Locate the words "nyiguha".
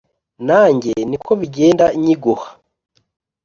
2.01-2.49